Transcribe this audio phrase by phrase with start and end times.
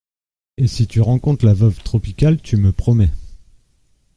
[0.57, 3.11] Et, si tu rencontres la veuve Tropical, tu me promets…